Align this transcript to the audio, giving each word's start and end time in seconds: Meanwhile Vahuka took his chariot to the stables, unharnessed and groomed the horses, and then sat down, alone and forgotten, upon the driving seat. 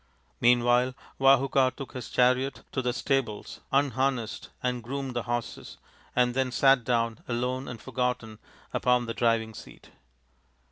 Meanwhile 0.39 0.95
Vahuka 1.19 1.75
took 1.75 1.93
his 1.93 2.09
chariot 2.09 2.63
to 2.71 2.81
the 2.81 2.91
stables, 2.91 3.59
unharnessed 3.71 4.49
and 4.63 4.81
groomed 4.81 5.15
the 5.15 5.21
horses, 5.21 5.77
and 6.15 6.33
then 6.33 6.51
sat 6.51 6.83
down, 6.83 7.19
alone 7.27 7.67
and 7.67 7.79
forgotten, 7.79 8.39
upon 8.73 9.05
the 9.05 9.13
driving 9.13 9.53
seat. 9.53 9.91